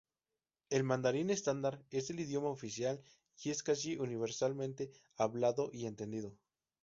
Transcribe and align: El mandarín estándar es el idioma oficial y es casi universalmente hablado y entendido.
El 0.71 0.83
mandarín 0.83 1.29
estándar 1.29 1.85
es 1.91 2.09
el 2.09 2.19
idioma 2.21 2.49
oficial 2.49 3.03
y 3.37 3.51
es 3.51 3.61
casi 3.61 3.97
universalmente 3.97 4.89
hablado 5.17 5.69
y 5.71 5.85
entendido. 5.85 6.35